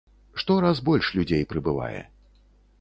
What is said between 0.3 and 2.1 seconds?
Штораз больш людзей прыбывае.